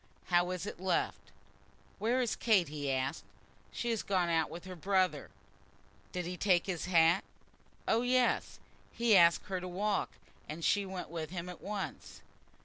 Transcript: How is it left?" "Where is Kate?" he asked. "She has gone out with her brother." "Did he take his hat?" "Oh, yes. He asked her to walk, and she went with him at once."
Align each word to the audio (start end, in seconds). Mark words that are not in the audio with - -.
How 0.33 0.49
is 0.49 0.65
it 0.65 0.79
left?" 0.79 1.29
"Where 1.99 2.21
is 2.23 2.35
Kate?" 2.35 2.69
he 2.69 2.89
asked. 2.91 3.23
"She 3.71 3.91
has 3.91 4.01
gone 4.01 4.29
out 4.29 4.49
with 4.49 4.65
her 4.65 4.75
brother." 4.75 5.29
"Did 6.11 6.25
he 6.25 6.37
take 6.37 6.65
his 6.65 6.85
hat?" 6.85 7.23
"Oh, 7.87 8.01
yes. 8.01 8.57
He 8.91 9.15
asked 9.15 9.45
her 9.45 9.61
to 9.61 9.67
walk, 9.67 10.09
and 10.49 10.65
she 10.65 10.87
went 10.87 11.09
with 11.11 11.29
him 11.29 11.49
at 11.49 11.61
once." 11.61 12.21